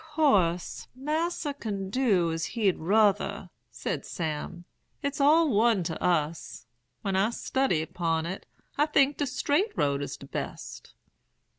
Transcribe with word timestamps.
"'Course, 0.15 0.87
Mas'r 0.95 1.53
can 1.53 1.91
do 1.91 2.31
as 2.31 2.43
he'd 2.57 2.79
ruther,' 2.79 3.51
said 3.69 4.03
Sam. 4.03 4.65
'It's 5.03 5.21
all 5.21 5.51
one 5.55 5.83
to 5.83 6.03
us. 6.03 6.65
When 7.03 7.15
I 7.15 7.29
study 7.29 7.85
'pon 7.85 8.25
it, 8.25 8.47
I 8.79 8.87
think 8.87 9.17
de 9.17 9.27
straight 9.27 9.77
road 9.77 10.01
is 10.01 10.17
de 10.17 10.25
best.' 10.25 10.95